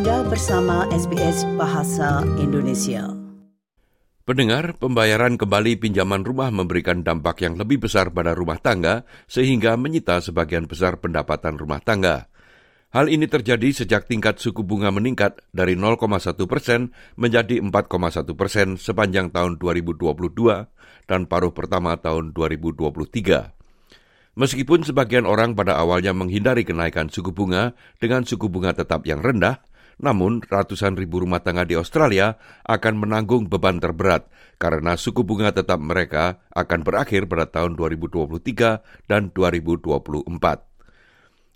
[0.00, 3.12] Anda bersama SBS Bahasa Indonesia.
[4.24, 10.24] Pendengar, pembayaran kembali pinjaman rumah memberikan dampak yang lebih besar pada rumah tangga sehingga menyita
[10.24, 12.32] sebagian besar pendapatan rumah tangga.
[12.96, 19.28] Hal ini terjadi sejak tingkat suku bunga meningkat dari 0,1 persen menjadi 4,1 persen sepanjang
[19.36, 20.16] tahun 2022
[21.12, 23.52] dan paruh pertama tahun 2023.
[24.40, 29.60] Meskipun sebagian orang pada awalnya menghindari kenaikan suku bunga dengan suku bunga tetap yang rendah,
[30.00, 35.76] namun ratusan ribu rumah tangga di Australia akan menanggung beban terberat karena suku bunga tetap
[35.76, 40.24] mereka akan berakhir pada tahun 2023 dan 2024.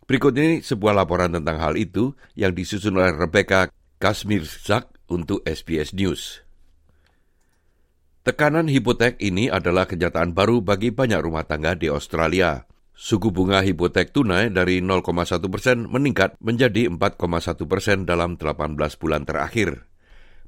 [0.04, 5.96] Berikut ini sebuah laporan tentang hal itu yang disusun oleh Rebecca Kasmir Zak untuk SBS
[5.96, 6.44] News.
[8.24, 12.64] Tekanan hipotek ini adalah kenyataan baru bagi banyak rumah tangga di Australia.
[12.94, 19.90] Suku bunga hipotek tunai dari 0,1 persen meningkat menjadi 4,1 persen dalam 18 bulan terakhir.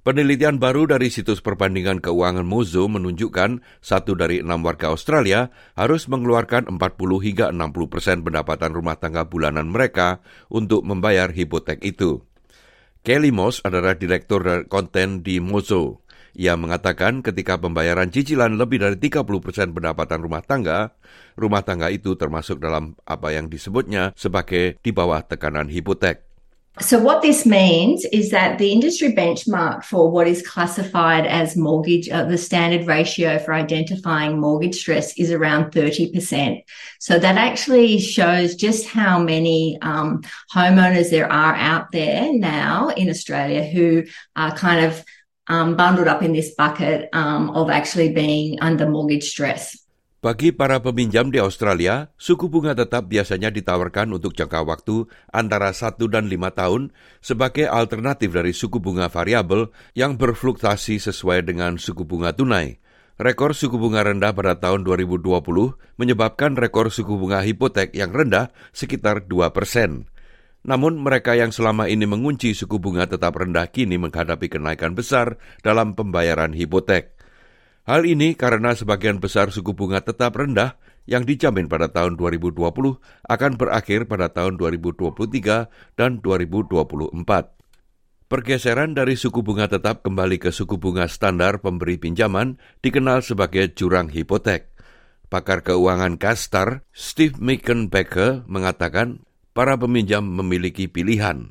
[0.07, 6.71] Penelitian baru dari situs perbandingan keuangan Mozo menunjukkan satu dari enam warga Australia harus mengeluarkan
[6.71, 12.23] 40 hingga 60 persen pendapatan rumah tangga bulanan mereka untuk membayar hipotek itu.
[13.03, 16.06] Kelly Moss adalah direktur konten di Mozo.
[16.37, 20.93] Ia mengatakan ketika pembayaran cicilan lebih dari 30 persen pendapatan rumah tangga,
[21.33, 26.27] rumah tangga itu termasuk dalam apa yang disebutnya sebagai di bawah tekanan hipotek.
[26.78, 32.11] So what this means is that the industry benchmark for what is classified as mortgage,
[32.12, 36.12] uh, the standard ratio for identifying mortgage stress is around 30%.
[37.00, 40.21] So that actually shows just how many um,
[40.53, 44.05] homeowners there are out there now in Australia who
[44.37, 45.03] are kind of
[45.49, 49.87] bundled up in this bucket um, of actually being under mortgage stress.
[50.27, 56.03] Bagi para peminjam di Australia, suku bunga tetap biasanya ditawarkan untuk jangka waktu antara 1
[56.11, 56.83] dan 5 tahun
[57.23, 62.83] sebagai alternatif dari suku bunga variabel yang berfluktuasi sesuai dengan suku bunga tunai.
[63.23, 65.31] Rekor suku bunga rendah pada tahun 2020
[65.95, 70.11] menyebabkan rekor suku bunga hipotek yang rendah sekitar 2 persen.
[70.66, 75.94] Namun mereka yang selama ini mengunci suku bunga tetap rendah kini menghadapi kenaikan besar dalam
[75.94, 77.15] pembayaran hipotek.
[77.87, 80.75] Hal ini karena sebagian besar suku bunga tetap rendah
[81.06, 82.59] yang dijamin pada tahun 2020
[83.31, 87.15] akan berakhir pada tahun 2023 dan 2024.
[88.26, 94.10] Pergeseran dari suku bunga tetap kembali ke suku bunga standar pemberi pinjaman dikenal sebagai jurang
[94.10, 94.75] hipotek.
[95.31, 99.22] Pakar keuangan Kastar, Steve Mickenbecker, mengatakan
[99.56, 101.49] para peminjam memiliki pilihan.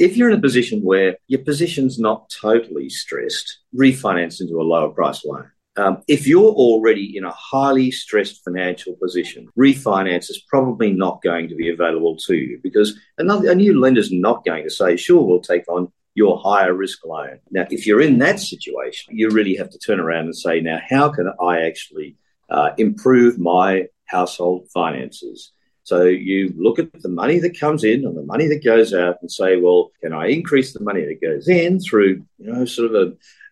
[0.00, 4.88] If you're in a position where your position's not totally stressed, refinance into a lower
[4.88, 5.52] price loan.
[5.76, 11.48] Um, if you're already in a highly stressed financial position, refinance is probably not going
[11.48, 15.22] to be available to you because another, a new lender's not going to say, sure,
[15.22, 17.40] we'll take on your higher risk loan.
[17.50, 20.80] Now, if you're in that situation, you really have to turn around and say, now,
[20.88, 22.16] how can I actually
[22.50, 25.52] uh, improve my household finances?
[25.82, 29.18] So you look at the money that comes in and the money that goes out
[29.20, 32.94] and say, well, can I increase the money that goes in through, you know, sort
[32.94, 33.06] of a,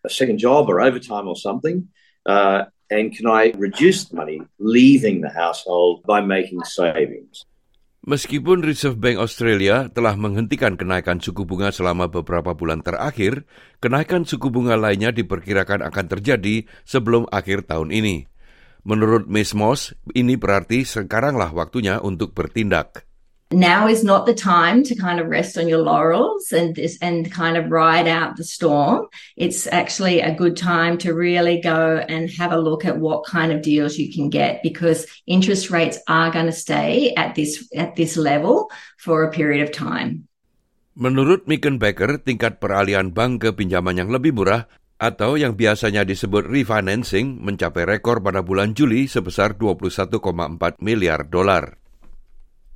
[0.07, 1.89] a second job or overtime or something?
[2.25, 7.47] Uh, and can I reduce the money leaving the household by making savings?
[8.01, 13.45] Meskipun Reserve Bank Australia telah menghentikan kenaikan suku bunga selama beberapa bulan terakhir,
[13.77, 18.30] kenaikan suku bunga lainnya diperkirakan akan terjadi sebelum akhir tahun ini.
[18.85, 23.05] Menurut Miss Moss, ini berarti sekaranglah waktunya untuk bertindak.
[23.51, 27.27] Now is not the time to kind of rest on your laurels and this, and
[27.35, 29.11] kind of ride out the storm.
[29.35, 33.51] It's actually a good time to really go and have a look at what kind
[33.51, 37.99] of deals you can get because interest rates are going to stay at this at
[37.99, 38.71] this level
[39.03, 40.31] for a period of time.
[40.95, 46.45] Menurut Micken Becker, tingkat peralihan bank ke pinjaman yang lebih murah atau yang biasanya disebut
[46.45, 50.21] refinancing mencapai rekor pada bulan Juli sebesar 21,4
[50.85, 51.81] miliar dolar.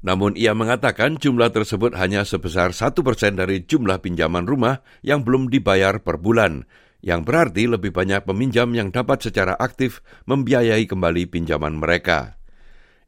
[0.04, 5.52] Namun ia mengatakan jumlah tersebut hanya sebesar satu persen dari jumlah pinjaman rumah yang belum
[5.52, 6.64] dibayar per bulan,
[7.04, 12.40] yang berarti lebih banyak peminjam yang dapat secara aktif membiayai kembali pinjaman mereka.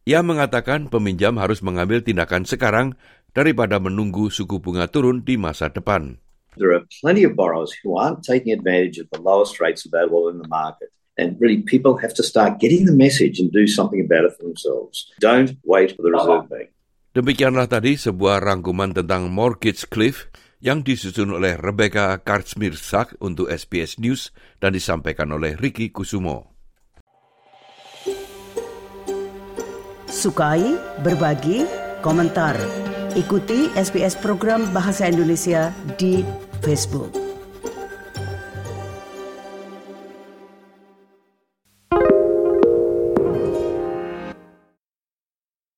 [0.05, 2.97] Ia mengatakan peminjam harus mengambil tindakan sekarang
[3.33, 6.21] daripada menunggu suku bunga turun di masa depan.
[6.57, 10.41] There are plenty of borrowers who aren't taking advantage of the lowest rates available in
[10.41, 10.89] the market.
[11.21, 14.49] And really, people have to start getting the message and do something about it for
[14.49, 15.13] themselves.
[15.21, 16.73] Don't wait for the Reserve Bank.
[17.17, 20.29] Demikianlah tadi sebuah rangkuman tentang Mortgage Cliff
[20.61, 26.57] yang disusun oleh Rebecca Kartsmirsak untuk SBS News dan disampaikan oleh Ricky Kusumo.
[30.09, 31.65] Sukai, berbagi,
[32.01, 32.57] komentar.
[33.17, 36.21] Ikuti SBS program Bahasa Indonesia di
[36.63, 37.26] Facebook.